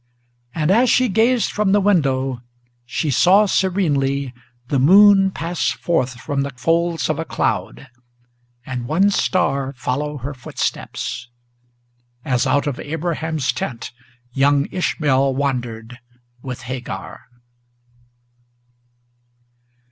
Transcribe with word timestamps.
And, 0.55 0.71
as 0.71 0.89
she 0.89 1.09
gazed 1.09 1.51
from 1.51 1.73
the 1.73 1.79
window, 1.79 2.41
she 2.85 3.11
saw 3.11 3.45
serenely 3.45 4.33
the 4.67 4.79
moon 4.79 5.29
pass 5.29 5.69
Forth 5.73 6.15
from 6.19 6.41
the 6.41 6.49
folds 6.55 7.07
of 7.07 7.19
a 7.19 7.23
cloud, 7.23 7.87
and 8.65 8.87
one 8.87 9.11
star 9.11 9.73
follow 9.77 10.17
her 10.17 10.33
footsteps, 10.33 11.27
As 12.25 12.47
out 12.47 12.65
of 12.65 12.79
Abraham's 12.79 13.53
tent 13.53 13.91
young 14.33 14.65
Ishmael 14.71 15.35
wandered 15.35 15.99
with 16.41 16.63
Hagar! 16.63 17.27